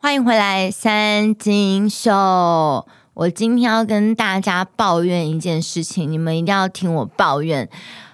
[0.00, 2.12] 欢迎回来，三金秀。
[3.14, 7.68] 我今天要跟大家抱怨一件事情，你们一定要听我抱怨。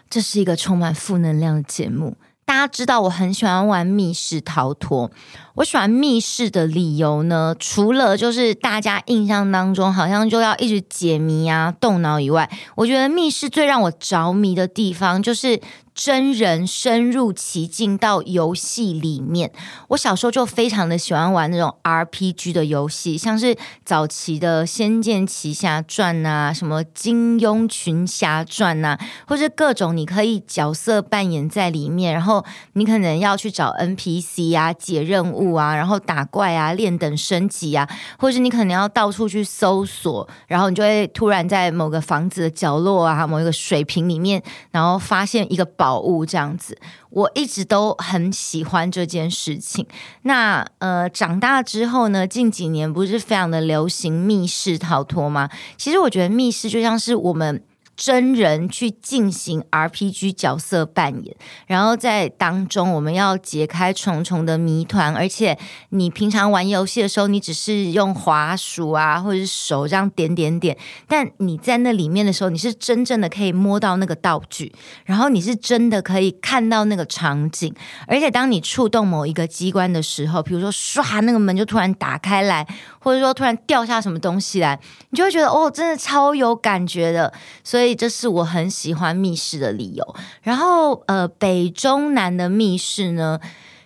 [0.09, 2.17] 这是一个充满负能量的节目。
[2.47, 5.11] 大家知道我很喜欢玩密室逃脱。
[5.57, 15.61] 我喜欢密室的理由呢，除了就是大家印象当中好像就要一直解谜啊、动脑以外，我觉得密室最让我着迷的地方就是。
[15.95, 19.53] 真人深入其境到游戏里面，
[19.89, 37.89] 我小时候就非常的喜欢玩那种 RPG 的游戏，像是早期的《仙剑奇侠传》啊，什么《金庸群侠传》啊，或是各种你可以角色扮演在里面，然后你可能要去找 NPC 啊、解任务啊，然后打怪啊、练等升级啊，
[38.19, 45.84] 或是你可能要到处去搜索，然后你就会突然在某个房子的角落啊、某一个水瓶里面，然后发现一个宝。
[45.85, 46.79] 宝物这样子，
[47.11, 49.87] 我一直都很喜欢这件事情。
[50.23, 55.51] 那呃，长大之后呢，近几年不是非常的流行密室逃脱吗？
[55.77, 57.63] 其实我觉得密室就像是我们。
[57.97, 65.57] 真人去进行 RPG 角色扮演，然后在当中我们要解开重重的谜团，而且
[65.91, 77.73] 你平常玩游戏的时候，你只是用滑鼠啊，或者是手这样点点点，但你在那里面的时候，你是真正的可以摸到那个道具，然后你是真的可以看到那个场景，
[78.09, 82.67] 而且当你触动某一个机关的时候，比如说唰，那个门就突然打开来，
[82.99, 87.84] 或者说突然掉下什么东西来，你就会觉得哦，真的超有感觉的，所以。
[87.85, 90.17] 所以这是我很喜欢密室的理由。
[90.41, 93.39] 然后，呃，北中南的密室呢，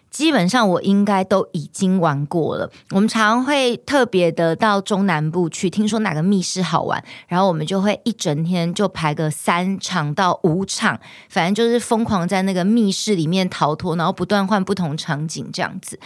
[0.09, 2.71] 基本上我应该都已经玩过了。
[2.91, 15.99] 我们常会特别的到中南部去，听说哪个密室好玩，然后我们就会一整天就排个三场到五场，反正就是疯狂在那个密室里面逃脱，然后不断换不同场景这样子。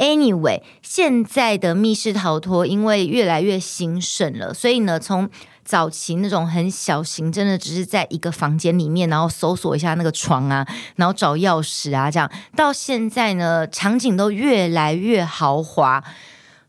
[0.00, 5.28] Anyway，现在的密室逃脱因为越来越兴盛了，所以呢，从
[5.62, 10.66] 早期那种很小型，真的只是在一个房间里面，然后搜索一下那个床啊，
[10.96, 12.30] 然后找钥匙啊，这样。
[12.56, 16.02] 到现在呢，场景都越来越豪华，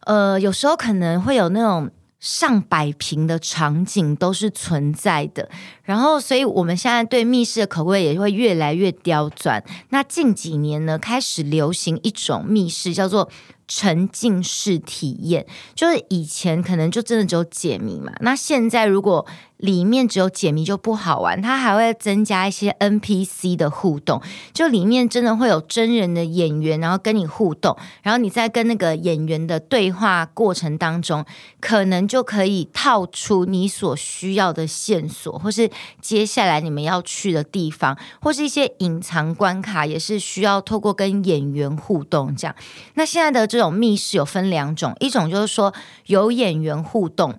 [0.01, 1.89] 呃，有时候可能会有那种
[2.21, 5.49] 上百平的场景都是存在的。
[5.83, 9.61] 然后，所以我们现在对密室的口味也会越来越刁钻。
[9.89, 13.29] 那近几年呢，开始流行一种密室，叫做。
[13.73, 19.25] 沉浸式体验，就是以前可能就真的只有解谜嘛，那现在如果
[19.61, 24.21] 里面只有解谜就不好玩，它还会增加一些 NPC 的互动，
[24.53, 31.23] 就里面真的会有真人的演员，然后跟你互动，然后你在跟那个演员的对话过程当中，
[31.59, 35.69] 可能就可以套出你所需要的线索，或是
[36.01, 42.55] 接下来你们要去的地方，或是一些隐藏关卡，也是需要透过跟演员互动这样。
[42.95, 45.73] 那现在的这种密室有分两种，一种就是说
[46.07, 47.35] 有演员互动。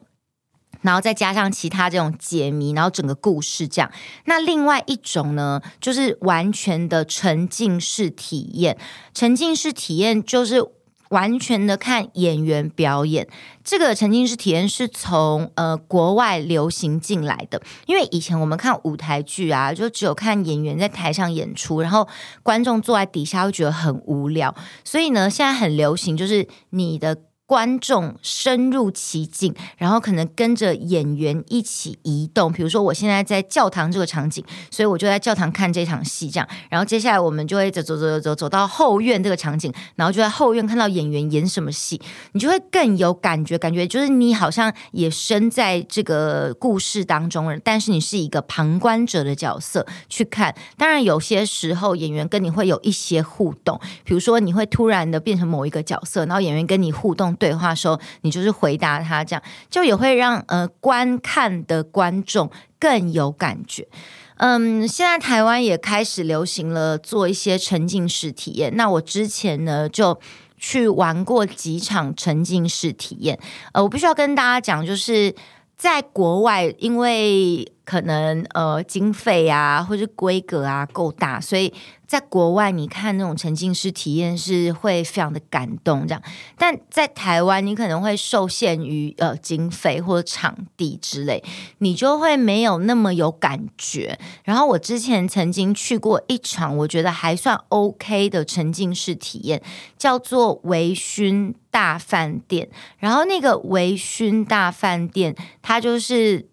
[0.83, 3.91] 然后再加上其他这种解谜，然后整个故事这样。
[4.27, 8.77] 那另外一种呢，就是完全的沉浸式体验。
[9.15, 10.63] 沉浸式体验就是
[11.11, 13.29] 完全的看演员表演。
[13.63, 22.09] 这个沉浸式体验是从呃国外流行进来的，因为以前我们看舞台剧啊，就只有看演员在台上演出，然后
[22.43, 24.55] 观众坐在底下会觉得很无聊。
[24.85, 27.17] 所以呢，现在很流行，就是你的。
[27.53, 32.51] 观众深入其境，然后可能跟着演员一起移动。
[32.51, 36.49] 比如说，我现在在教堂这个场景，所以我就在教堂看这场戏，这样。
[36.71, 42.01] 然后接下来我们就会走走走走走走到后院这个场景，然后就在后院看到演员演什么戏，
[42.33, 50.55] 你就会更有感觉，感觉就是你好像也身在这个故事当中，但是你是一个旁观者的角色去看。
[50.79, 57.37] 当然，有些时候演员跟你会有一些互动，比如说你会突然的变成某一个角色，然后演员跟你互动。
[57.43, 62.49] 对话时候，你就是回答他，这样就也会让呃观看的观众
[62.79, 63.89] 更有感觉。
[64.37, 68.77] 嗯，现在台湾也开始流行了做一些沉浸式体验。
[68.77, 70.17] 那我之前呢就
[70.57, 73.37] 去玩过几场沉浸式体验。
[73.73, 75.35] 呃，我必须要跟大家讲，就是
[75.77, 81.75] 在国外，因为可能呃经费啊或者规格啊够大，所以。
[82.13, 86.23] 在国外，你看那种沉浸式体验是会非常的感动，这样。
[86.59, 91.43] 但在台湾，你可能会受限于呃经费或者场地之类，
[91.79, 94.19] 你就会没有那么有感觉。
[94.45, 99.63] 然后我之前曾经去过一场，我觉得还算 OK 的沉浸式体验，
[99.97, 102.69] 叫做微醺大饭店。
[102.99, 106.52] 然后那个微醺大饭店，它就是。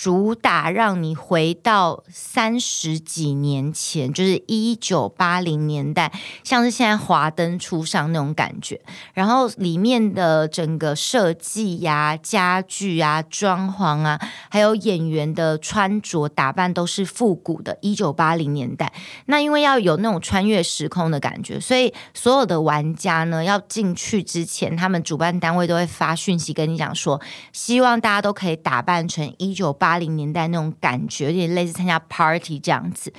[0.00, 6.12] 主打让你回到三十几年前，就是一九八零年代，
[6.44, 8.80] 像是现在华灯初上那种感觉。
[9.12, 18.92] 然后里面的整个设计呀、家具啊、装潢啊，还有演员的穿着打扮都是复古的，一九八零年代。
[19.26, 27.20] 那因为要有那种穿越时空的感觉，所以所有的玩家呢，要进去之前，他们主办单位都会发讯息跟你讲说，
[27.52, 29.87] 希望大家都可以打扮成一九八。
[29.88, 33.10] 八零年代那种感觉，有点类似参加 party 这样子。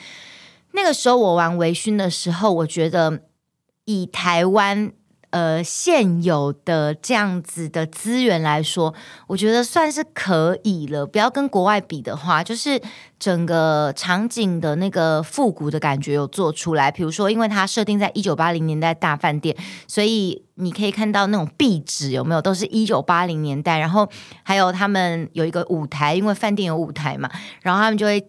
[0.74, 3.24] 那个时候我玩微醺的时候，我觉得
[3.86, 4.92] 以台湾
[5.31, 8.93] 呃现有的这样子的资源来说，
[9.27, 11.05] 我觉得算是可以了。
[11.05, 12.81] 不要跟国外比的话，就是
[13.19, 16.91] 整个场景的那个复古的感觉有做出来。
[16.91, 19.55] 比如说，因为它设定在一九八零年代大饭店，
[19.87, 20.43] 所以。
[20.61, 24.05] 你可以看到那种壁纸有没有，都是一九八零年代，然后
[24.43, 27.31] 还有他们有一个舞台，因为饭店有舞台嘛，
[27.61, 28.21] 然后他们就会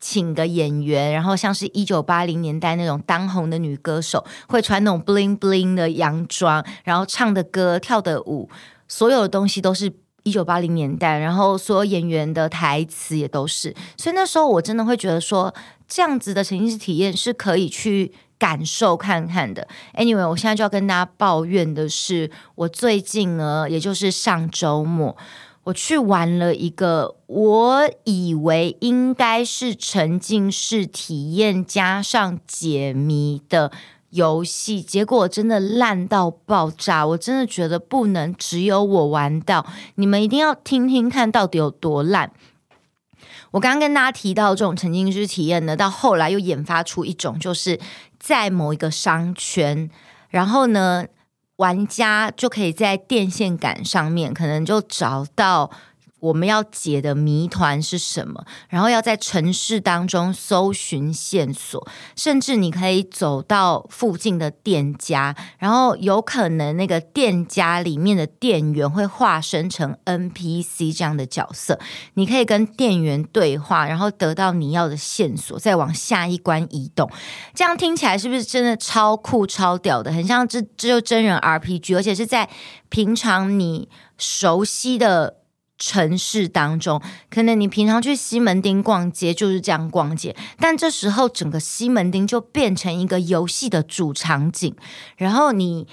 [0.00, 8.48] 请个演员，然后像是一九八零年代那种当红的女歌手，会穿那种 bling bling 的洋装，然后唱的歌、跳的舞，
[8.88, 15.54] 所有的东西都是一九八零年代，然后所有演员的台词也都是，所以那时候我真的会觉得说，
[15.88, 18.12] 这样子的沉浸式体验是可以去。
[18.38, 19.66] 感受看看的。
[19.94, 25.16] Anyway，我现在就要跟大家抱怨的是，我最近呢，也就是上周末，
[25.66, 33.72] 我去玩了一个我以为应该是沉浸式体验加上解谜的
[34.10, 37.04] 游戏，结果真的烂到爆炸。
[37.04, 39.66] 我真的觉得不能只有我玩到，
[39.96, 42.30] 你们一定要听听看到底有多烂。
[43.50, 47.80] 我刚刚跟大家提到这种沉浸式体验呢，到后来又研发出一种，就是
[48.20, 49.90] 在某一个商圈，
[50.28, 51.04] 然后呢，
[51.56, 55.70] 玩家就可以在电线杆上面，可能就找到。
[56.20, 58.44] 我们要解的谜团是什么？
[58.68, 61.86] 然后要在城市当中搜寻线索，
[62.16, 71.78] 甚至你可以走到附近的店家，然后有可能那个店家里面的店员会化身成 NPC 这样的角色，
[72.14, 77.10] 你可以跟店员对话，然后得到你要的线索，再往下一关移动。
[77.54, 80.10] 这样听起来是不是真的超酷、超屌的？
[80.10, 82.48] 很像这这就真人 RPG，而且是在
[82.88, 85.35] 平常你熟悉的。
[85.78, 94.74] 城市当中，可能你平常去西门町逛街就是这样逛街，但这时候整个西门町就变成一个游戏的主场景，
[95.16, 95.86] 然后你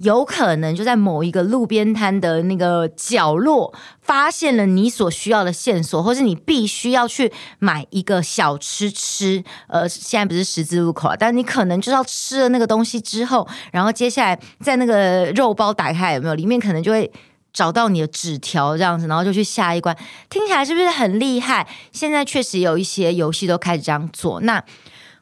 [0.00, 9.42] 有可能就在某一个路边摊的那个角落发现了你所需要的线索，或是你必须要去买一个小吃吃。
[9.68, 16.34] 呃，现在不是十字路口啊，但你可能就要吃了那个东西之后，然后接下来在那个肉包打开有没有？
[16.34, 17.10] 里面可能就会。
[17.58, 19.96] 找到你的纸条这样子，然后就去下一关，
[20.30, 21.66] 听起来是不是很厉害？
[21.90, 24.40] 现在确实有一些游戏都开始这样做。
[24.42, 24.62] 那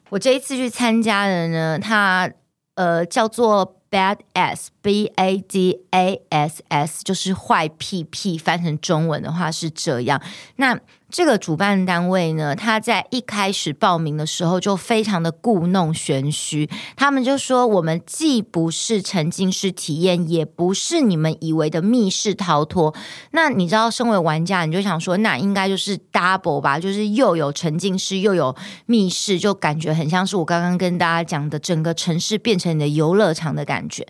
[0.09, 2.29] 我这一次去参加的呢，它
[2.75, 10.21] 呃叫做 Bad Ass B A D A S S，就是坏屁屁，翻成中文的话是这样。
[10.55, 10.79] 那
[11.09, 22.93] 这个主办单位呢，他在一开始报名的时候就非常的故弄玄虚，他们就说我们既不是沉浸式体验，也不是你们以为的密室逃脱。
[23.31, 28.53] 那你知道，身为玩家，你就想说，那应该就是 double 吧，就是又有沉浸式又有
[28.85, 34.05] 密室，就感觉很像是我刚刚跟大家讲的，整个城市变成你的游乐场的感觉。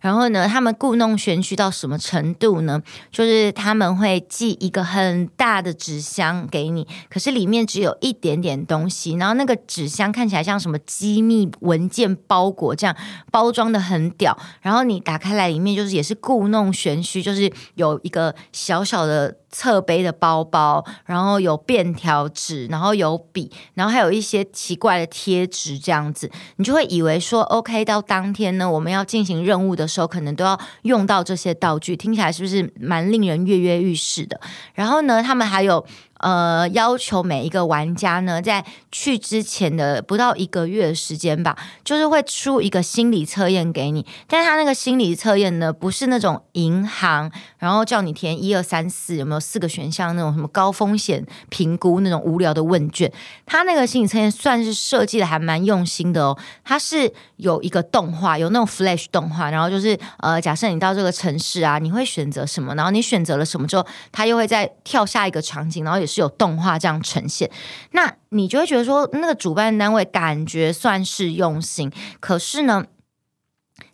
[0.00, 2.82] 然后然后呢，他们故弄玄虚到什么程度呢？
[3.10, 6.46] 就是他们会寄一个很大的纸箱。
[6.50, 12.94] 给你，可是里面只有一点点东西，然后那个纸箱看起来像什么机密文件包裹这样，
[13.32, 19.39] 包装的很屌，然后你打开来里面就是也是故弄玄虚，就是有一个小小的。
[19.50, 34.40] 侧背的包包，然后有便条纸，然后有笔，然后还有一些奇怪的贴纸，这样子，你就会以为说，OK，到当天呢，我们要进行任务的时候，可能都要用到这些道具，听起来是不是蛮令人跃跃欲试的？
[34.74, 35.84] 然后呢，他们还有
[36.20, 49.40] 呃要求每一个玩家呢，在去之前的不到一个月的时间吧，就是会出一个心理测验给你，但他那个心理测验呢，不是那种银行，然后叫你填一二三四有没有？
[49.40, 53.10] 四个选项那种什么高风险评估那种无聊的问卷，
[53.46, 56.38] 他那个心理测验算是设计的还蛮用心的哦。
[56.62, 62.74] 它是有一个动画，有那种 Flash 动画，然后就是呃，假设你到这个城市啊，你会选择什么？
[62.74, 67.50] 然后你选择了什么之后，他又会再跳下一个场景，然后也是有动画这样呈现。
[67.92, 72.86] 那你就会觉得说，那个主办单位感觉算是用心，可是呢，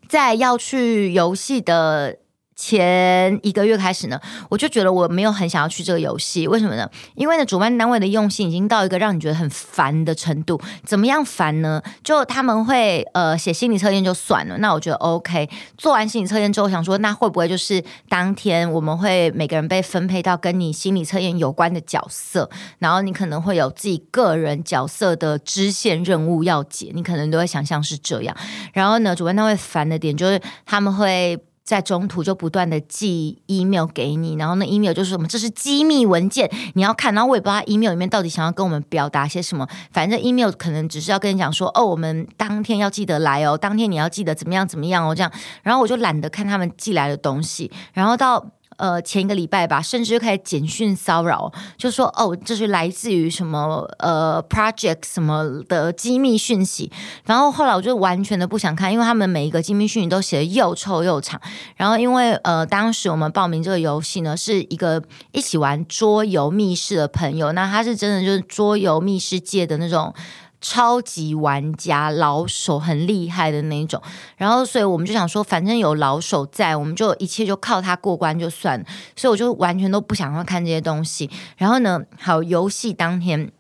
[0.09, 2.19] 在要去游戏的。
[2.57, 6.91] 前一个月开始呢，我就觉得我没有很想要去这个游戏，为什么呢？
[7.15, 10.59] 因为呢，主办单位的用心已经到一个让你觉得很烦的程度。
[10.83, 11.83] 怎么样烦呢？
[12.03, 15.49] 就他们会呃写心理测验就算了，那我觉得 OK。
[15.77, 22.49] 做完心理测验之后，想说那会不会就是当天我们会每个人被分配到跟你心理测验有关的角色，
[22.79, 28.35] 然后你可能会有自己个人角色的支线任务要解，你可能都会想象是这样。
[28.73, 31.39] 然后呢，主办单位烦的点就是他们会。
[31.67, 37.13] 在中途就不断的寄 email 给你，然后那 email 就是什么，这是机密文件，你要看。
[37.13, 45.33] 然后我也不知道 email 里面到底想要跟我们表达些什么，反正 email 可能只是要跟你讲说，哦，我们当天要记得来哦，当天你要记得怎么样怎么样哦，这样。
[45.63, 48.47] 然后我就懒得看他们寄来的东西，然后到。
[48.77, 56.91] 呃，前一个礼拜吧，甚至就开始简讯骚扰，就说哦，这是来自于什么呃 project 什么的机密讯息。
[57.25, 61.41] 然后后来我就完全的不想看，因为他们每一个机密讯息都写的又臭又长。
[61.77, 65.03] 然后因为呃，当时我们报名这个游戏呢，是一个
[65.33, 70.15] 一起玩桌游密室的朋友，那他是真的就是桌游密室界的那种。
[70.61, 74.03] 超级玩家老手很厉害的那种，
[74.37, 78.85] 然后所以我们就想说，反正有老手在，我们就一切就靠他过关就算。
[79.15, 81.31] 所以我就完全都不想要看这些东西。
[81.57, 83.53] 然后呢，好，游戏当天，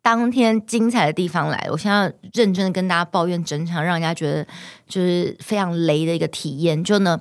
[0.00, 4.46] 当天精彩的地方来了，我现在认真的跟大家抱怨整场让人家觉得
[4.88, 6.82] 就是非常雷的一个体验。
[6.82, 7.20] 就呢，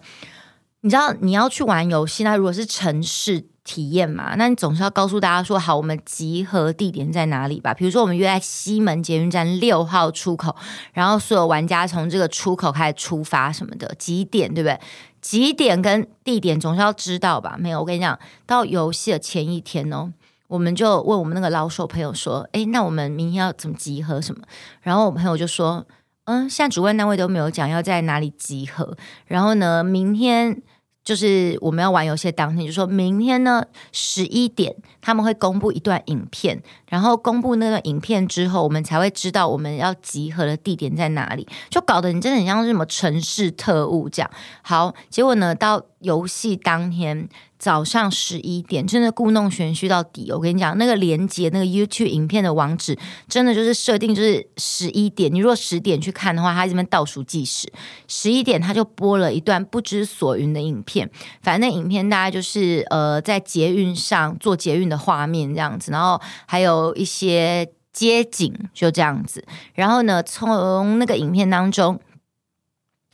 [0.81, 3.47] 你知道你要去玩游戏，那如果是城市。
[3.69, 7.71] 体验嘛，那你总是要告诉大家说好，我们集合地点在哪里吧？
[7.71, 10.55] 比如说，我们约在西门捷运站六号出口，
[10.91, 14.79] 然后所有玩家从这个出口开始出发什么的，几点对不对？
[15.21, 17.57] 几点跟地点总是要知道吧？
[17.59, 20.11] 没有，我跟你讲，到游戏的前一天哦，
[20.47, 24.41] 我们就问我们那个老手朋友说，诶，那我们明天要怎么集合什么？
[24.81, 25.85] 然后我朋友就说，
[26.23, 28.97] 嗯，现在主办单位都没有讲要在哪里集合，
[29.27, 30.63] 然后呢，明天。
[31.09, 41.47] 就是我们要玩游戏的当天，就说明天呢十一点他们会公布一段影片，然后公布那段影片之后，我们才会知道我们要集合的地点在哪里。
[41.69, 44.29] 就搞得你真的很像是什么城市特务这样。
[44.61, 47.29] 好，结果呢到游戏当天。
[47.59, 50.31] 早上十一点，真的故弄玄虚到底。
[50.31, 55.29] 我跟你讲，那个连接那个 YouTube 影片的网址，真的就是设定就是十一点。
[55.29, 57.69] 你如果十点去看的话，它这边倒数计时，
[58.07, 61.11] 十一点它就播了一段不知所云的影片。
[61.41, 69.45] 反正那影片大概就是呃在捷运上做捷运的画面这样子，然后还有有一些街景就这样子。
[69.73, 71.99] 然后呢，从那个影片当中，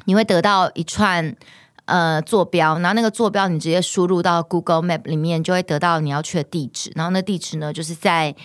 [0.06, 1.36] 你会得到一串。
[1.88, 6.92] 呃，坐标，然后那个坐标你直接输入到 Google Map 里面，就会得到你要去的地址。
[6.96, 8.36] 然后那地址呢，就是在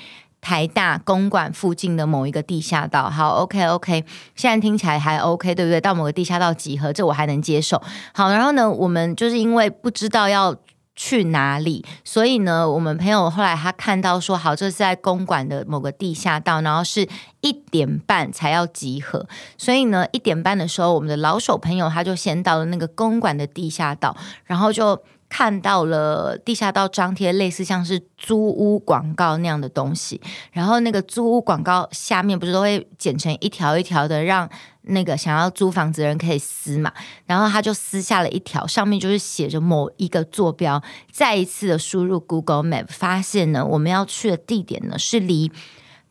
[0.42, 3.08] 台大公馆附近的某一个地下道。
[3.08, 4.04] 好，OK OK，
[4.36, 5.80] 现在听起来还 OK，对不对？
[5.80, 7.82] 到某个地下道集合，这我还能接受。
[8.12, 10.54] 好，然后呢，我们就是因为不知道要。
[11.02, 11.82] 去哪里？
[12.04, 17.08] 所以呢，我们朋友后来他看到说，好，这是在公馆的某个地下道，然后是
[17.40, 19.26] 一点半才要集合。
[19.56, 24.14] 所以呢，一点半的时候，我们的老手朋友他就先到了那个公馆的地下道，
[24.44, 30.20] 然后就看到了地下道张贴类似像是租屋广告那样的东西。
[30.52, 34.46] 然后那个租屋广告下面不是都会剪成一条一条的，让。
[34.84, 36.90] 那个想要租房子的人可以撕嘛，
[37.26, 40.82] 然后他就撕下了一条，上面就是写着某一个坐标。
[41.12, 45.52] 再一次的输入 Google Map，发现呢，我们要去的地点呢是离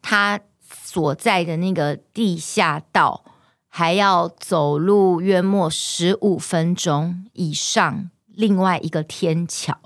[0.04, 0.40] 他
[0.72, 3.26] 所在的那个地下道
[3.68, 8.12] 还要走路约莫十五分钟以上。
[8.39, 9.77] 另外一个天桥，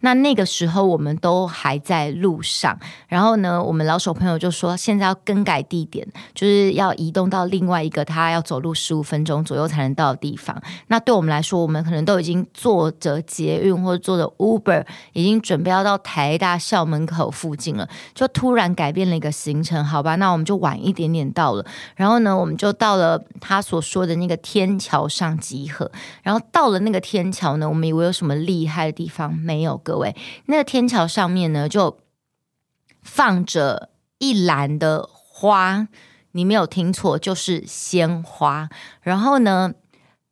[0.00, 2.78] 那那个时候我们都还在路上，
[3.08, 10.54] 然后呢，我们老手朋友就说现在要更改地点，就是要移动到另外一个他要走路十五分钟左右才能到的地方。
[10.88, 21.64] 那对我们来说，我们可能都已经坐着捷运或者坐着 Uber，已经准备要到台大校门口附近了，就突然改变了一个行程，好吧，那我们就晚一点点到了。
[21.96, 25.90] 然后呢，我们就到了他所说的那个天桥上集合。
[26.22, 28.01] 然后到了那个天桥呢，我们以为。
[28.02, 29.76] 有什么厉害的地方没有？
[29.76, 30.16] 各位，
[30.46, 31.98] 那个天桥上面呢，就
[33.02, 35.88] 放着一篮的花，
[36.32, 38.68] 你没有听错，就是鲜花。
[39.00, 39.72] 然后呢，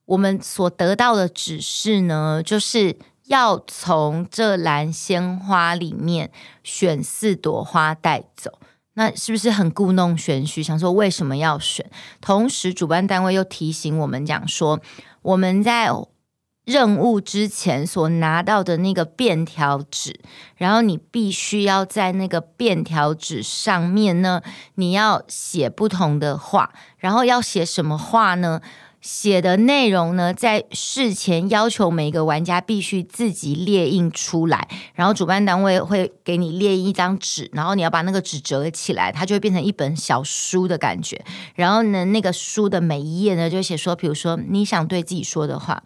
[0.06, 6.30] 我们所得到的指示呢，就是要从这篮鲜花里面
[6.62, 8.58] 选四朵花带走。
[8.94, 10.62] 那是不是很故弄玄虚？
[10.62, 11.90] 想说为什么要选？
[12.20, 14.80] 同时，主办单位又提醒我们讲说，
[15.22, 15.90] 我们在。
[16.70, 20.20] 任务之前所拿到的那个便条纸，
[20.56, 24.40] 然后你必须要在那个便条纸上面呢，
[24.76, 28.60] 你要写不同的话，然后要写什么话呢？
[29.00, 41.24] 写的内容呢，在事前要求每一个玩家必须自己列印出来，然后主办单位会给你列印一张纸，然后你要把那个纸折起来，它就会变成一本小书的感觉。
[41.54, 45.82] 然后呢，那个书的每一页呢，就写说，比如说你想对自己说的话，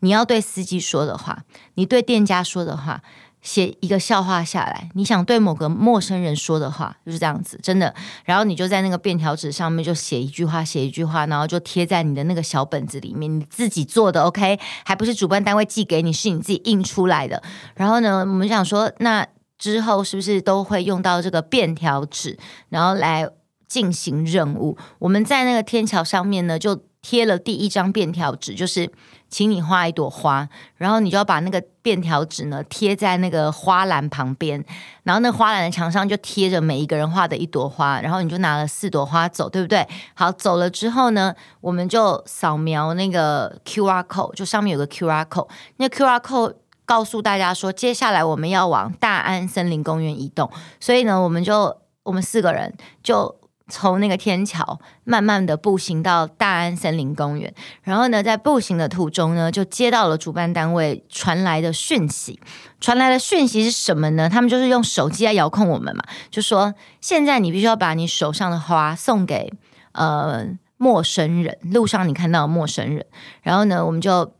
[0.00, 3.02] 你要对司机说的话，你对店家说的话。
[3.40, 7.94] 写一个笑话下来，你想对某个陌生人说的话就是这样子，真的。
[8.24, 14.58] 然后你就在那个便条纸上面就写一句话，写一句话，然后就贴在你的那个小本子里面，你自己做的，OK？
[14.84, 17.40] 还不是主办单位寄给你，是你自己印出来的。
[17.76, 19.24] 然后呢，我们想说，那
[19.56, 22.36] 之后是不是都会用到这个便条纸，
[22.70, 23.24] 然后来
[23.68, 24.76] 进行任务？
[24.98, 28.90] 我们在那个天桥上面呢，就贴了第一张便条纸，就是。
[29.30, 34.64] 请你画一朵花，然后你就要把那个便条纸呢贴在那个花篮旁边，
[35.02, 39.86] 然后那花篮的墙上就贴着每一个人画的一朵花，然后你就拿了四朵花走，对不对？
[40.14, 46.54] 好，走了之后呢，我们就扫描那个 QR code，就上面有个 QR code，那 QR code
[46.86, 50.50] 告诉大家说，接下来我们要往大安森林公园移动，
[50.80, 53.36] 所以呢，我们就我们四个人就。
[53.68, 62.40] 从那个天桥慢慢的步行到大安森林公园，然后呢，在步行的途中呢，就接到了主办单位传来的讯息。
[62.80, 64.28] 传来的讯息是什么呢？
[64.28, 69.52] 他们就是用手机来遥控我们嘛，就说现在你必须要把你手上的花送给
[69.92, 70.46] 呃
[70.76, 73.04] 陌生人，路上你看到陌生人。
[73.42, 74.32] 然后呢，我们就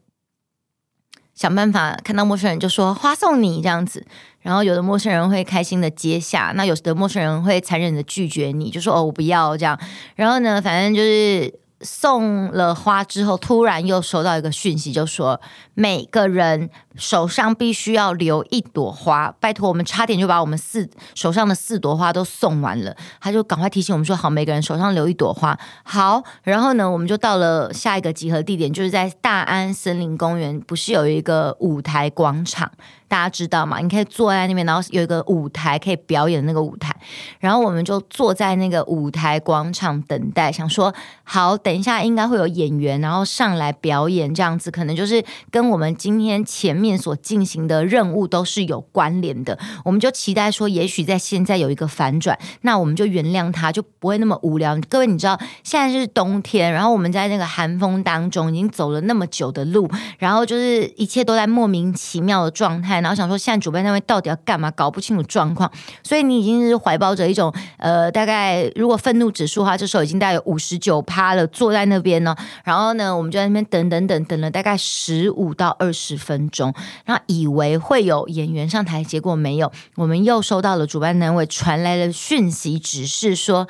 [1.39, 4.05] 想办法看到陌生人就说花送你这样子。
[4.41, 9.79] 然后有的陌生人会开心的接下，那有的陌生人会残忍的拒绝你，就说哦，我不要这样。
[10.17, 11.61] 然后呢，反正就是。
[11.81, 15.41] 送了花之后，突然又收到一个讯息，就说
[15.75, 19.33] 每个人手上必须要留一朵花。
[19.39, 22.97] 拜托，我们差点就把我们四手上的四朵花都送完了。
[23.21, 32.71] 他就赶快提醒我们说：“好，每个人手上留一朵花。”好，然后呢，我们就到了下一个集合地点，就是在大安森林公园，不是有一个舞台广场？
[33.09, 33.79] 大家知道吗？
[33.81, 36.95] 你可以坐在那边，然后有一个舞台可以表演的那个舞台。
[37.41, 41.59] 然后我们就坐在那个舞台广场等待，想说好。
[41.59, 49.59] 等一下，应该会有演员，然后上来表演，这样子可能就是跟我们今天前面所进行的任务都是有关联的。
[49.85, 54.79] 我们就期待说，也许在现在有一个反转，那我们就原谅他，就不会那么无聊。
[54.89, 65.71] 各位，你知道现在是冬天，然后我们在那个寒风当中已经走了那么久的路，然后就是一切都在莫名其妙的状态，然后想说现在主办单位到底要干嘛，搞不清楚状况，
[66.03, 71.47] 所以你已经是怀抱着一种呃，大概如果愤怒指数的话，这时候已经大概有五十九趴了。
[71.47, 76.73] 坐在那边呢，然后呢，我们就在那边等等等等了大概十五到二十分钟，
[77.05, 79.73] 然后以为会有演员上台，结果没有。
[79.97, 83.67] 我们又收到了主办单位传来的讯息，指示说，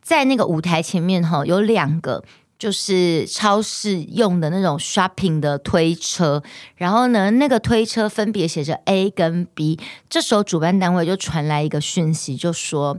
[0.00, 2.22] 在那个舞台前面哈，有两个
[2.58, 6.42] 就是超市用的那种 shopping 的推车，
[6.76, 9.78] 然后呢，那个推车分别写着 A 跟 B。
[10.08, 12.98] 这时候主办单位就传来一个讯息，就说。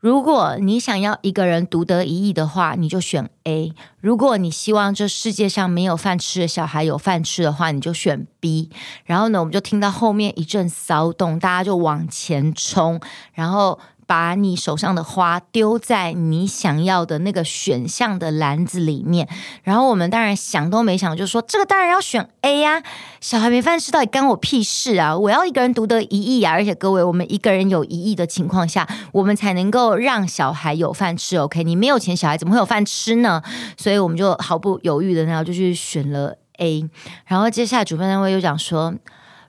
[0.00, 8.70] 如果你想要一个人独得一忆的话，你就选 A；如果你希望这世界上没有饭吃的小孩有饭吃的话，你就选 B。
[9.04, 12.98] 然后呢，我们就听到后面一阵骚动，大家就往前冲，
[13.34, 13.78] 然后。
[14.10, 19.28] 把你手上的花丢在你想要的那个选项的篮子里面，
[19.62, 22.82] 然后我们当然想都没想就说这个当然要选 A 呀，
[23.20, 25.16] 小孩没饭吃到底干我屁事啊！
[25.16, 26.50] 我要一个人独得一亿啊！
[26.50, 31.36] 而且各位，我们一个人有一亿的情况下，我们才能够让小孩有饭吃。
[31.36, 33.40] OK，你没有钱，小孩怎么会有饭吃呢？
[33.76, 36.84] 所以我们就毫不犹豫的，然后就去选了 A。
[37.26, 38.92] 然后接下来主办单位又讲说，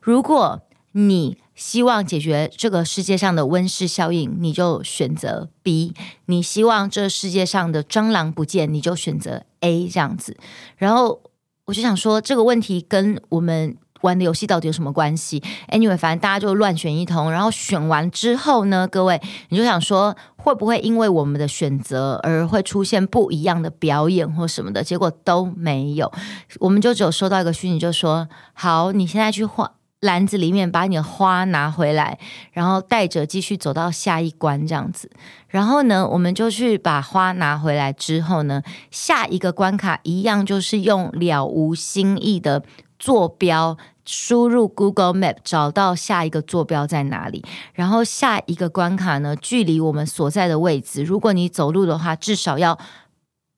[0.02, 5.94] 如果你希望解决这个世界上的温室效应，你就选择 B；
[6.26, 10.38] 你希望这世界上的蟑螂不见，你就选择 A 这样子。
[10.78, 11.22] 然后
[11.66, 17.32] 我就想说，这个问题跟我们玩的游戏到底有什么关系？Anyway，反正大家就乱选一通。
[17.32, 24.84] 然后选完之后呢，各位你就想说，会不会因为我们的选择而会出现不一样的表演或什么的？
[24.84, 26.12] 结果都没有，
[26.60, 29.70] 我们就只有收到一个讯息，就说：好，你现在去换。
[30.02, 32.18] 篮子里面把你的花拿回来，
[32.52, 35.10] 然后带着继续走到下一关这样子。
[35.48, 42.64] 然后呢，我们就去把花拿回来之后呢，下一个关卡一样就是用了无新意的
[42.98, 47.46] 坐标输入 Google Map 找到下一个坐标在哪里。
[47.74, 52.76] 然后下一个关卡呢，距离我们所在的位置，如果你走路的话，至少要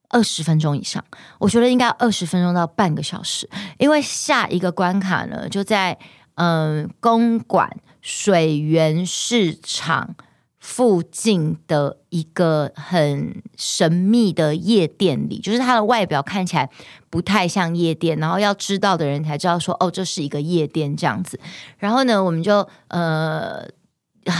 [0.09, 1.01] 二十分钟以上。
[1.39, 5.97] 我觉得应该二十分钟到半个小时，因为下一个关卡呢就在。
[6.35, 10.15] 嗯，公馆、水源市场
[10.59, 16.69] 附近的一个很神秘的夜店里，就是它的外表看起来
[17.09, 21.39] 不太像夜店，然后要知道的人才知道说，哦，这是一个夜店这样子。
[21.77, 23.67] 然后呢，我们就呃。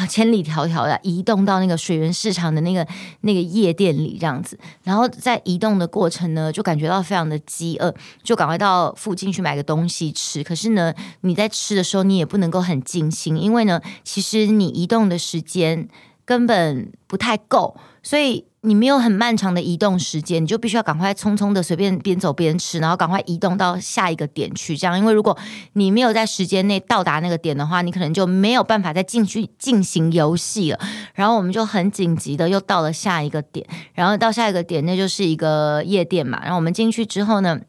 [0.08, 2.88] 千里迢迢的移动到那个水源市场的那个
[3.22, 7.94] 那个夜店里，这样子，然后在移动的过程呢，就感觉到非常的饥饿，
[8.24, 10.44] 就赶快到附近去买个东西吃。
[10.44, 15.88] 可是呢，你在吃的时候，你也不能够很尽兴，因为呢，其实你移动的时间
[16.26, 18.46] 根本不太够，所以。
[18.66, 24.78] 你没有很漫长的移动时间，你就必须要赶快匆匆的随便边走边吃，然后赶快移动到下一个点去。
[24.78, 25.38] 这样，因为如果
[25.74, 30.80] 你没有在时间内到达那个点的话，你可能就没有办法再进去进行游戏了。
[31.14, 36.40] 然后我们就很紧急的又到了下一个点，然后到下一个点那就是一个夜店嘛。
[36.42, 37.60] 然后我们进去之后呢，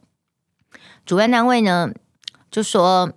[1.05, 1.91] 主办单位呢
[2.51, 3.13] 就说。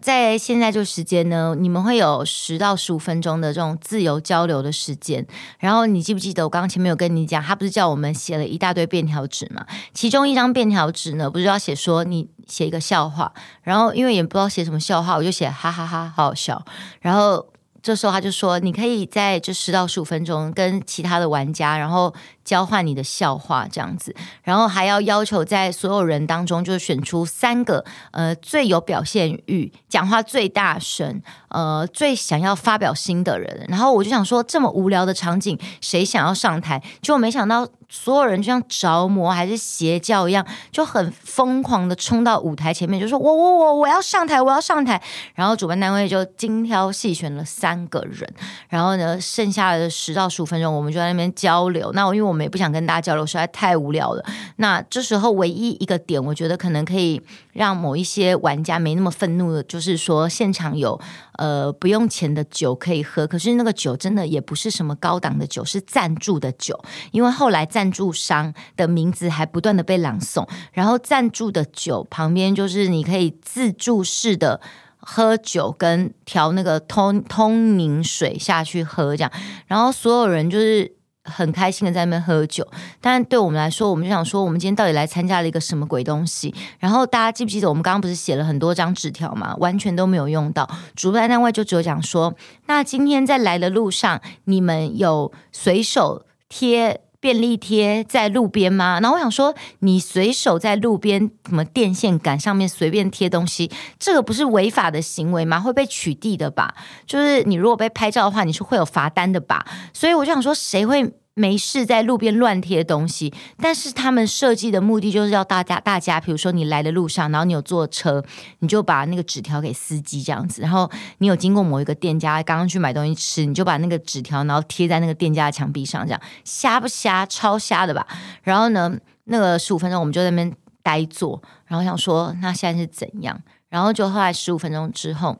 [0.00, 5.26] 在现在这个时间呢，你们会有十到十五分钟的这种自由交流的时间。
[5.58, 9.66] 然后你记不记得我刚刚前面有跟你讲，他不是叫我们写了一大堆便条纸嘛？
[9.92, 13.32] 其中一张便条纸呢，不是要写说你写一个笑话。
[13.62, 16.64] 然后因为也不知道写什么笑话，我就写哈哈哈，好好笑。
[17.00, 17.46] 然后
[17.82, 22.14] 这时候他就说，你可以在这十到十五分钟跟其他的玩家，然后。
[22.48, 33.66] 交换你的笑话这样子，然后还要要求在所有人当中，就选出三个呃最有表现欲、讲话最大声、呃最想要发表心的人。
[33.68, 36.82] 然后我就想说，这么无聊的场景，谁想要上台？
[37.02, 44.98] 结果没想到所有人就像着魔还是邪教一样，就很疯狂的冲到舞台前面，就说我我我我要上台，我要上台。
[45.34, 48.26] 然后主办单位就精挑细选了三个人，
[48.70, 51.92] 然后呢，剩下的十到十五分钟，我们就在那边交流。
[51.92, 52.38] 那我因为我们。
[52.38, 54.24] 我们也不想跟大家交流，实在太无聊了。
[54.58, 57.20] 那这时候唯一一个点，我觉得可能可以
[57.58, 60.98] 让某一些玩家没那么愤怒的，就是说现场有
[61.32, 66.80] 呃不用钱的酒可以喝，可是那个酒真的也不是什么高档的酒，是赞助的酒。
[67.10, 74.60] 因为后来赞助商的名字还不断的被朗诵，然后赞助的酒旁边就是你可以自助式的
[74.98, 79.32] 喝酒跟调那个通通宁水下去喝这样，
[79.66, 80.97] 然后所有人就是。
[81.28, 82.66] 很开心的在那边喝酒，
[83.00, 86.54] 但对我们来说，我们就想说，我们今天到底来参加了一个什么鬼东西？
[86.78, 89.54] 然后大家记不记得，我们刚刚不是写了很多张纸条嘛？
[89.56, 90.68] 完全都没有用到。
[90.96, 92.34] 主办单位就只有讲说，
[92.66, 99.00] 那今天在来的路上，你们有随手贴便利贴在路边吗？
[99.00, 105.58] 然后我想说，你随手在路边什么电线杆上面随便贴东西，这个不是违法的行为吗？
[105.58, 106.74] 会被取缔的吧？
[107.06, 109.66] 就是你如果被拍照的话，你是会有罚单的吧？
[109.92, 111.12] 所以我就想说，谁会？
[111.38, 118.24] 没事，在路边乱贴东西，但是他们设计的目的就是要大家，大家，比如说你来的路上，然后你有坐车，
[118.58, 127.24] 你就把那个纸条给司机这样子，然后你有经过某一个店家，刚刚去买东西吃，你就把那个纸条，然后贴在那个店家的墙壁上，这样瞎不瞎？
[127.24, 128.04] 超瞎的吧？
[128.42, 128.92] 然后呢，
[129.24, 133.40] 那个十五分钟我们就在那边呆坐，然后想说那现在是怎样？
[133.68, 135.38] 然后就后来十五分钟之后。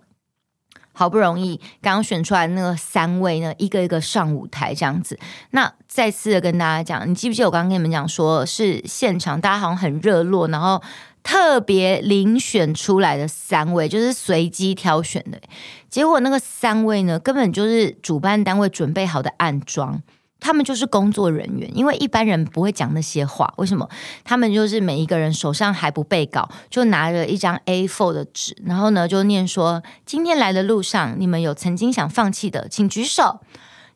[0.98, 5.16] 好不容易刚刚选出来那个三位呢，一个一个上舞台这样子。
[5.52, 10.82] 那再次的跟大家讲，你记不记得我刚刚跟你们讲说，是现场大家好像很热络，然后
[11.22, 15.40] 特别遴选出来的三位，就是随机挑选的。
[15.88, 20.02] 结果那个三位呢，根本就是主办单位准备好的暗装。
[20.40, 23.52] 他们就是工作人员，因为一般人不会讲那些话。
[23.56, 23.88] 为什么？
[24.24, 33.40] 他们就是每一个人手上还不备稿，就拿着一张 A4 的纸，然后呢就念说：今天来的路上，你们有曾经想放弃的，请举手；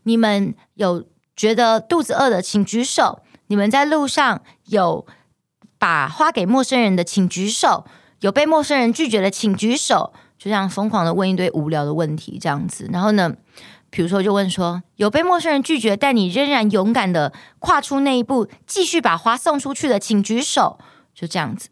[0.03, 1.05] 你们有
[1.37, 5.07] 觉得肚子饿的，请举手；你们在路上有
[5.79, 7.85] 把花给陌生人的，请举手；
[8.21, 10.13] 有被陌生人拒绝的，请举手。
[10.39, 12.89] 就这样疯狂的问一堆无聊的问题，这样子。
[12.93, 13.33] 然后呢，
[13.95, 20.79] 比如说，就问说，有被陌生人拒绝，但你仍然勇敢的跨出那一步，继续把花送出去的，请举手。
[21.15, 21.69] 就这样子，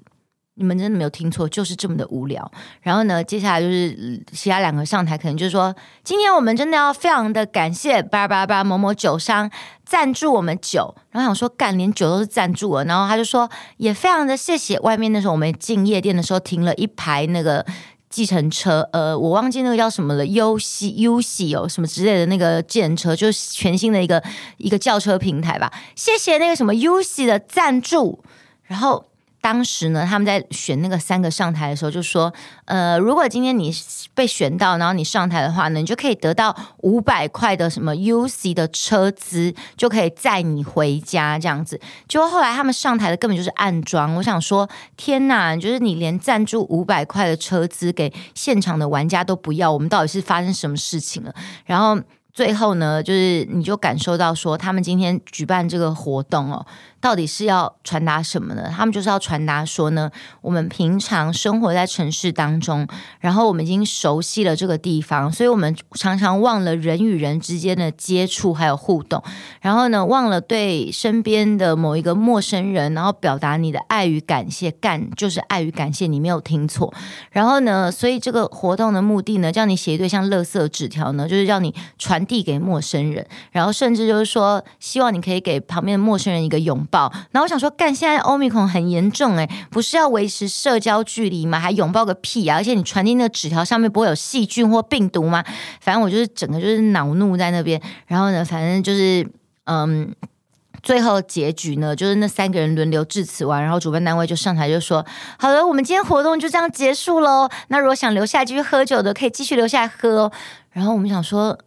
[0.57, 2.53] 你们真的没有听错，就是这么的无聊。
[2.83, 9.51] 然后呢，接下来就是其他两个上台，可能就是说，今天我们真的要非常的感谢叭叭叭某某酒商
[9.87, 10.95] 赞助我们酒。
[11.13, 12.85] 然后想说，干连酒都是赞助了。
[12.85, 17.65] 然后他就说，也非常的谢谢外面那时候我们进夜店的时候停了一排那个。
[18.11, 24.23] 计程车，呃，我忘记那个叫什么了，U C U C 哦，什么之类的那个计程车，就是全新的一个
[24.59, 25.73] 一个轿车平台吧。
[25.97, 28.23] 谢谢那个什么 U C 的赞助，
[28.65, 29.07] 然后。
[29.41, 32.33] 当时呢，他们在选那个三个上台的时候，就说
[32.67, 33.73] ：“呃，如果今天你
[34.15, 44.15] 被选到，然后你上台的话呢，你就可以得到五百块的什么 UC 的车资，就可以载你回家这样子。”结果后来他们上台的根本就是暗装。
[44.17, 51.35] 我想说，天哪，就是你连赞助五百块的车资给现场的玩家都不要，我们到底是发生什么事情了？
[51.65, 51.99] 然后。
[52.33, 56.65] 最后呢，就是你就感受到说，他们今天举办这个活动哦。
[57.01, 58.73] 到底是要传达什么呢？
[58.75, 60.11] 他们就是要传达说呢，
[60.41, 62.89] 我们平常生活在城市当中，
[63.21, 69.23] 然后我们已经熟悉了这个地方，所以我们常常忘了人与人之间的接触还有互动，
[69.61, 74.71] 然后呢，忘了对身边的某一个陌生人，然后表达你的爱与感谢。
[74.81, 76.95] 干就是爱与感谢，你没有听错。
[77.33, 91.59] 然后呢，所以这个活动的目的呢，叫你写一堆像垃圾纸条呢，就是叫你传递给陌生人，然后甚至就是说，希望你可以给旁边的陌生人一个拥抱，然后我想说，干现在欧米孔很严重诶，不是要维持社交距离吗？
[91.59, 92.57] 还拥抱个屁啊！
[92.57, 95.45] 而且你传递那个纸条上面不会有细菌或病毒吗？
[95.81, 97.81] 反正我就是整个就是恼怒在那边。
[98.07, 99.27] 然后呢，反正就是
[99.65, 100.15] 嗯，
[100.83, 105.05] 最后结局呢，就是那三个人轮流致辞完，然后主办单位就上台就说
[105.39, 107.49] ：“好了，我们今天活动就这样结束喽。
[107.69, 110.33] 那如果想留下来继续喝酒的，可以继续留下来喝哦。”
[110.73, 111.59] 然后我们想说，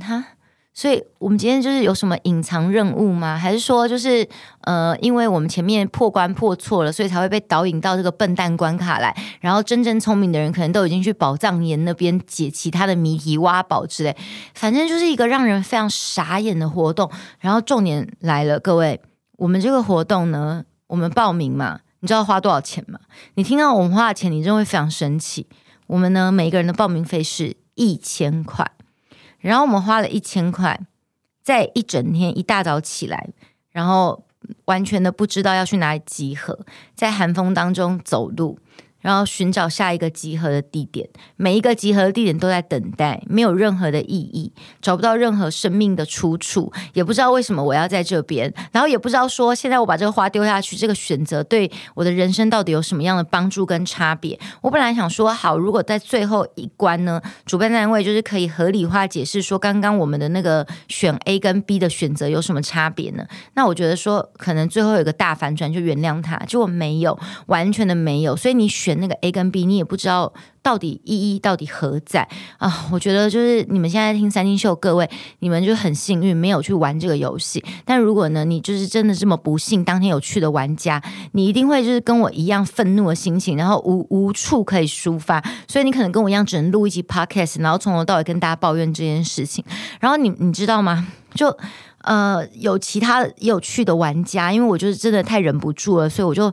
[0.00, 0.24] 哈。
[0.74, 3.36] 所以我们今天就是有什么隐藏任务吗？
[3.36, 4.26] 还是说就是
[4.62, 9.14] 呃，因为我们前面破关破错了，所以才会被导引到这个笨蛋关卡来？
[9.40, 14.16] 然后真正聪明的人可能都已经去宝藏岩那边解其他的谜题、挖宝之类。
[14.54, 17.10] 反正就是一个让人非常傻眼的活动。
[17.38, 18.98] 然后重点来了，各位，
[19.36, 22.98] 我们这个活动呢，我们报名嘛，你知道花多少钱吗？
[23.34, 25.46] 你听到我们花的钱，你真会非常生气。
[25.86, 28.70] 我们呢，每个人的报名费是一千块。
[29.42, 30.80] 然后我们花了一千块，
[31.42, 33.28] 在一整天一大早起来，
[33.70, 34.24] 然后
[34.64, 36.58] 完全的不知道要去哪里集合，
[36.94, 38.58] 在寒风当中走路。
[39.02, 54.38] 然后寻找下一个集合的地点，每一个集合的地点都在等待，没有任何的意义，找不到任何生命的出处，也不知道为什么我要在这边，然后也不知道说现在我把这个花丢下去，这个选择对我的人生到底有什么样的帮助跟差别？
[54.60, 63.26] 我本来想说好，如果在最后一关呢，主办单位就是可以合理化解释说，刚刚我们的那个选 A 跟 B 的选择有什么差别呢？
[63.54, 68.91] 那我觉得说可能最后有个大反转就原谅他，结果没有，完全的没有，所以你选。
[68.96, 72.28] 那个 A 跟 B，你也不知道到底意义到底何在
[72.58, 72.88] 啊？
[72.92, 75.08] 我觉得就是你们现在听三金秀，各位
[75.40, 77.64] 你们就很幸运，没有去玩这个游戏。
[77.84, 81.02] 但如果呢，你就是真的这么不幸，当天有去的玩家，
[81.32, 89.64] 你一定会就是跟我一样愤怒的心情，然后无无处可以抒发，所以你可能跟我一样，只能录一集 Podcast，然后从头到尾跟大家抱怨这件事情。
[90.00, 91.06] 然后你你知道吗？
[91.34, 91.56] 就
[92.02, 96.52] 呃有其他有趣的玩家，因为我就是真的太忍不住了，所以我就。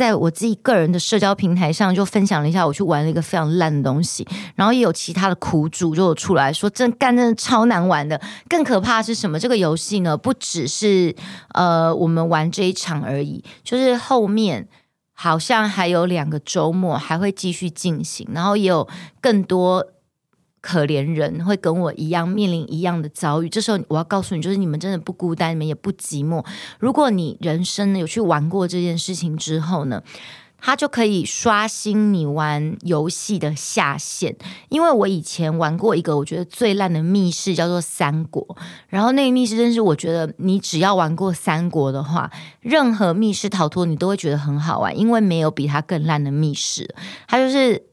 [0.00, 8.18] 在我自己个人的社交平台上，就分享了一下我去玩了一个非常烂的东西，然后也有其他的苦主就出来说，真干真的超难玩的。
[8.48, 9.38] 更可怕的是什么？
[9.38, 11.14] 这个游戏呢，不只是
[11.52, 14.66] 呃我们玩这一场而已，就是后面
[15.12, 18.88] 好像还有两个周末还会继续进行，然后也有
[19.20, 19.86] 更多。
[20.60, 26.44] 可怜人会跟我一样面临一样的遭遇，这时候我要告诉你，就是你们真的不孤单，你们也不寂寞。
[26.78, 30.02] 如果你人生有去玩过这件事情之后呢，
[30.58, 34.36] 它就可以刷新你玩游戏的下限。
[34.68, 38.54] 因为我以前玩过一个我觉得最烂的密室，叫做三国。
[38.88, 46.94] 然后那个密室真是我觉得你只要玩过三国的话，任何密室逃脱你都会觉得很好玩，因为没有比它更烂的密室。
[47.26, 47.86] 它就是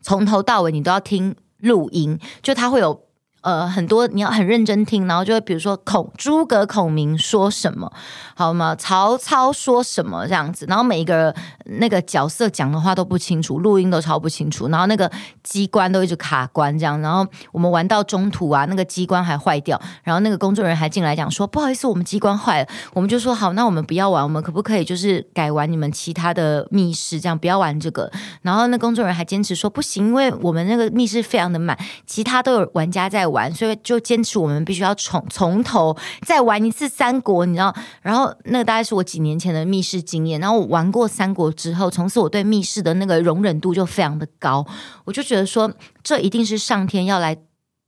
[0.00, 1.36] 从头到尾你都要听。
[1.60, 3.09] 录音就他会有。
[3.42, 7.90] 呃，很多你要很认真听，然后就会比如说孔诸葛孔明说什么，
[8.34, 8.74] 好吗？
[8.76, 11.34] 曹操说什么这样子，然后每一个人
[11.78, 15.10] 那个角色讲的话都不清楚，录音都超不清楚，然后那个
[15.42, 28.10] 机关都一直卡关这样，然后我们玩到中途啊，那个机关还坏掉，然后那个工作人员还进来讲说不好意思，我们机关坏了，我们就说好，那我们不要玩，我们可不可以就是改玩你们其他的密室，这样不要玩这个？
[28.42, 37.74] 然后那工作人员还坚持说不行，因为我们那个密室非常的满，其他都有玩家在玩，所以就坚持我们必须要从从头再玩一次三国，你知道？
[38.02, 40.38] 然后那个大概是我几年前的密室经验。
[40.38, 44.66] 然后我玩过三国之后，从此我对密室的那个容忍度就非常的高。
[45.04, 47.36] 我就觉得说，这一定是上天要来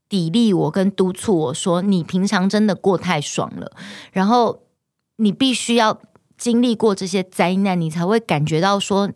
[0.09, 3.73] 砥砺我跟督促我说，你平常真的过太爽了，
[4.13, 4.63] 然后
[5.17, 6.01] 你必须要
[6.39, 9.11] 经历过这些灾难，你才会感觉到说。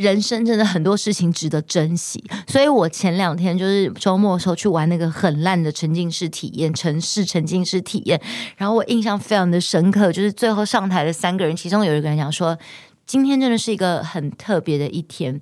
[0.00, 8.18] 人生真的很多事情值得珍惜，所以我前两天就是周末的时候去玩那个很烂的沉浸式体验，城市沉浸式体验，
[8.56, 12.56] 然后我印象非常的深刻，就是最后上台的三个人，其中有一个人讲说，
[13.04, 15.38] 今天真的是一个很特别的一天，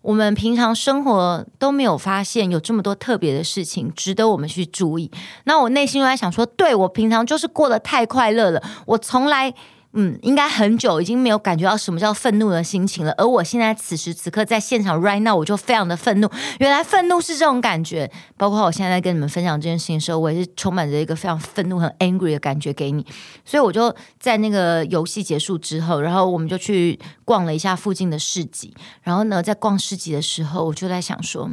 [0.00, 5.10] 我们平常生活都没有发现有这么多特别的事情值得我们去注意。
[5.44, 9.52] 那我内心就在想说，对，我平常就是过得太快乐了，我从来。
[9.92, 13.10] 嗯，应该很久已经没有感觉到什么叫愤怒的心情了。
[13.18, 16.30] 而我现在此时此刻在现场，right now，我就非常的愤怒。
[16.60, 23.04] 原来愤怒是这种感觉，包括我现在在跟你们分享这件事情的时候，我也是充满着一个非常愤怒、很 angry 的感觉给你。
[23.44, 28.72] 所以我就在那个游戏结束之后，然后我们就去逛了一下附近的市集。
[29.02, 31.50] 然后呢，在逛市集的时候，我就在想说，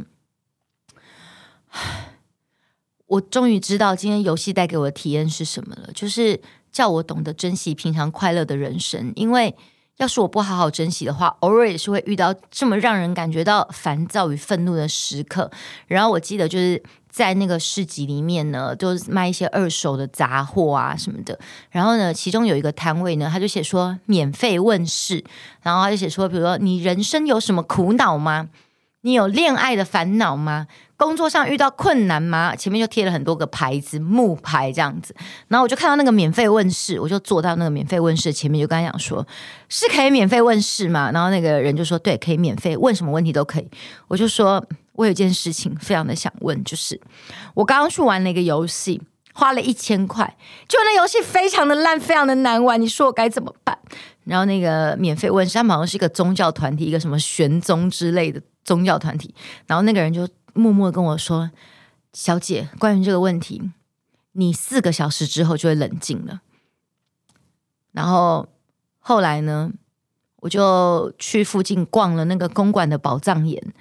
[3.08, 6.40] 我终于知道今天游戏带给我的体验是什么了，就是。
[6.72, 9.54] 叫我懂得珍惜平常快乐的人生，因为
[9.98, 15.50] 要是我不好好珍惜的话，偶尔也是会遇到这么让人感觉到烦躁与愤怒的时刻。
[15.86, 21.36] 然后我记得就是在那个市集里面呢，就是卖一些二手的杂货啊什么的。
[21.70, 25.24] 然后呢，其中有一个摊位呢，他就写说免费问世，
[25.62, 28.48] 然后他就写说，比如说你人生有什么苦恼吗？
[29.02, 30.66] 你有恋爱的烦恼吗？
[30.96, 32.56] 工作上遇到困难吗？
[32.56, 35.14] 前面就贴了很多个牌子，木牌这样子。
[35.46, 39.24] 然后我就看到那个免费问世，我就坐到那个免费问世前面，就跟他讲说
[39.70, 43.70] ：“是可以免费问世吗？”然后那个人就说：“对，可以免费问什么问题都可以。”
[44.08, 47.00] 我就说：“我有件事情非常的想问，就是
[47.54, 49.00] 我刚刚去玩了一个游戏，
[49.38, 50.36] 花了一千块，
[50.68, 53.78] 就那游戏非常的烂，非常的难玩，你说我该怎么办？”
[54.24, 59.34] 然后那个免费问世，他好像是一个宗教团体，一个什么玄宗之类的宗教团体。
[59.66, 60.28] 然后那个人就。
[60.54, 61.52] 默默跟我说
[62.12, 63.70] ：“小姐，关于这个问题，
[64.32, 66.40] 你四个小时之后就会冷静了。”
[67.92, 68.48] 然后
[68.98, 69.70] 后来呢，
[70.40, 73.72] 我就去附近逛了那个公馆的宝藏岩。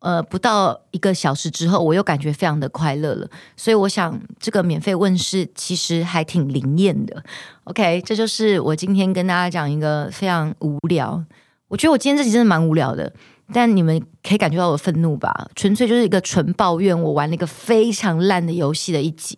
[0.00, 3.28] 呃，不到一个小时之后，我又感觉非常的快乐了。
[3.56, 7.22] 所以我想，这个免费问世其实还挺灵验的。
[7.64, 11.24] OK，这就是我今天跟大家讲一个非常无聊。
[11.68, 13.12] 我觉得我今天这集真的蛮无聊的。
[13.52, 15.48] 但你们可以感觉到我愤怒吧？
[15.56, 19.36] 纯粹就是一个纯抱怨，我玩了一个非常烂的游戏的一集。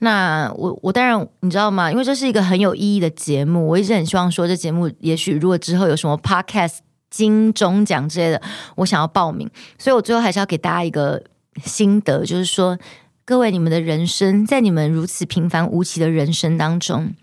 [0.00, 1.90] 那我我当然你知道吗？
[1.90, 6.80] 因为这是一个很有意义的节目，我一直很希望说这节目，也许如果之后有什么 podcast
[7.14, 8.42] 金钟奖之类的，
[8.74, 9.48] 我想要报名。
[9.78, 11.22] 所以我最后还是要给大家一个
[11.64, 12.76] 心得，就是说，
[13.24, 17.14] 各位你们的人生，在你们如此平凡无奇的人生当中，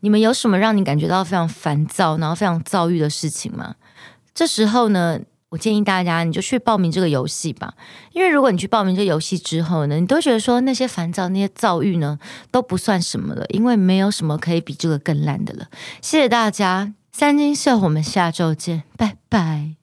[0.00, 3.74] 你们有什么让你感觉到非常烦躁，然后非常躁郁的事情吗？
[4.34, 5.20] 这时候呢？
[5.50, 7.72] 我建议大家，你就去报名这个游戏吧。
[8.12, 12.18] 因为如果你去报名这个游戏之后呢，你都觉得说那些烦躁、那些躁郁呢
[12.50, 15.68] 都不算什么了，因为没有什么可以比这个更烂的了。
[16.02, 19.74] 谢谢大家，三金秀，我们下周见，拜拜。